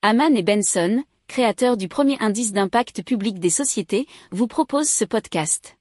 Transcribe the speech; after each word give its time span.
Haman 0.00 0.36
et 0.36 0.44
Benson, 0.44 1.02
créateurs 1.26 1.76
du 1.76 1.88
premier 1.88 2.16
indice 2.20 2.52
d'impact 2.52 3.02
public 3.02 3.40
des 3.40 3.50
sociétés, 3.50 4.06
vous 4.30 4.46
proposent 4.46 4.88
ce 4.88 5.04
podcast. 5.04 5.76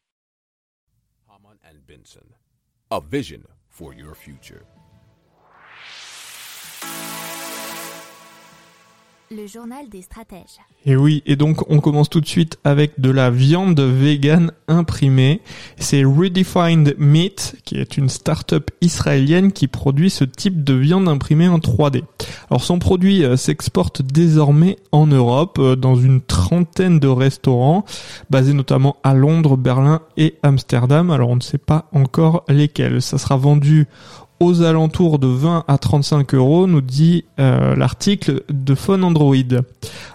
Le 9.29 9.45
journal 9.45 9.89
des 9.89 10.03
stratèges. 10.03 10.61
Et 10.85 10.95
oui, 10.95 11.21
et 11.25 11.35
donc 11.35 11.69
on 11.69 11.81
commence 11.81 12.09
tout 12.09 12.21
de 12.21 12.27
suite 12.27 12.59
avec 12.63 12.97
de 12.97 13.09
la 13.09 13.29
viande 13.29 13.77
vegan 13.77 14.53
imprimée. 14.69 15.41
C'est 15.77 16.05
Redefined 16.05 16.95
Meat, 16.97 17.57
qui 17.65 17.75
est 17.75 17.97
une 17.97 18.07
start-up 18.07 18.71
israélienne 18.79 19.51
qui 19.51 19.67
produit 19.67 20.09
ce 20.09 20.23
type 20.23 20.63
de 20.63 20.73
viande 20.73 21.09
imprimée 21.09 21.49
en 21.49 21.57
3D. 21.57 22.03
Alors 22.49 22.63
son 22.63 22.79
produit 22.79 23.25
euh, 23.25 23.35
s'exporte 23.35 24.01
désormais 24.01 24.77
en 24.93 25.07
Europe, 25.07 25.57
euh, 25.59 25.75
dans 25.75 25.95
une 25.95 26.21
trentaine 26.21 26.97
de 27.01 27.09
restaurants, 27.09 27.83
basés 28.29 28.53
notamment 28.53 28.95
à 29.03 29.13
Londres, 29.13 29.57
Berlin 29.57 30.03
et 30.15 30.35
Amsterdam. 30.41 31.11
Alors 31.11 31.31
on 31.31 31.35
ne 31.35 31.41
sait 31.41 31.57
pas 31.57 31.89
encore 31.91 32.45
lesquels. 32.47 33.01
Ça 33.01 33.17
sera 33.17 33.35
vendu 33.35 33.87
aux 34.39 34.61
alentours 34.61 35.19
de 35.19 35.27
20 35.27 35.65
à 35.67 35.77
35 35.77 36.33
euros, 36.35 36.67
nous 36.67 36.81
dit 36.81 37.25
euh, 37.39 37.75
l'article 37.75 38.43
de 38.49 38.75
Phone 38.75 39.03
Android. 39.03 39.35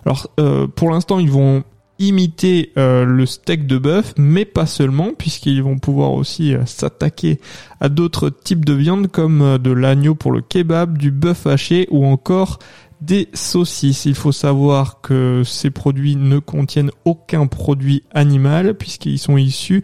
Alors 0.05 0.29
euh, 0.39 0.67
pour 0.67 0.91
l'instant 0.91 1.19
ils 1.19 1.31
vont 1.31 1.65
imiter 1.99 2.73
euh, 2.79 3.05
le 3.05 3.27
steak 3.27 3.67
de 3.67 3.79
bœuf, 3.79 4.15
mais 4.17 4.45
pas 4.45 4.67
seulement, 4.67 5.11
puisqu'ils 5.17 5.63
vont 5.63 5.79
pouvoir 5.79 6.13
aussi 6.13 6.55
s'attaquer 6.67 7.41
à 7.81 7.89
d'autres 7.89 8.31
types 8.31 8.65
de 8.65 8.73
viande 8.73 9.09
comme 9.09 9.59
de 9.59 9.71
l'agneau 9.71 10.15
pour 10.15 10.33
le 10.33 10.41
kebab, 10.41 10.99
du 10.99 11.11
bœuf 11.11 11.47
haché 11.47 11.87
ou 11.91 12.05
encore 12.05 12.59
des 13.03 13.29
saucisses. 13.35 14.05
Il 14.05 14.15
faut 14.15 14.33
savoir 14.33 15.01
que 15.01 15.43
ces 15.45 15.71
produits 15.71 16.17
ne 16.17 16.39
contiennent 16.39 16.93
aucun 17.05 17.49
produit 17.49 18.05
animal 18.13 18.75
puisqu'ils 18.75 19.19
sont 19.19 19.37
issus 19.37 19.83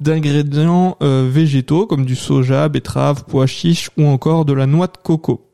d'ingrédients 0.00 0.96
euh, 1.02 1.28
végétaux 1.30 1.86
comme 1.86 2.06
du 2.06 2.14
soja, 2.14 2.68
betterave, 2.68 3.24
pois 3.26 3.46
chiches 3.46 3.90
ou 3.96 4.06
encore 4.06 4.44
de 4.44 4.52
la 4.52 4.66
noix 4.66 4.86
de 4.86 4.96
coco. 5.02 5.48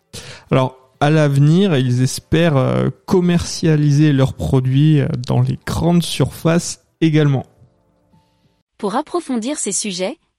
Alors 0.51 0.77
à 1.01 1.11
l'avenir, 1.11 1.77
ils 1.77 2.03
espèrent 2.03 2.57
euh, 2.57 2.91
commercialiser 3.07 4.13
leurs 4.13 4.35
produits 4.35 5.01
euh, 5.01 5.09
dans 5.27 5.41
les 5.41 5.59
grandes 5.67 6.03
surfaces 6.03 6.85
également. 7.01 7.45
Pour 8.79 8.95
approfondir 8.95 9.59
ces 9.59 9.73
sujets, 9.73 10.19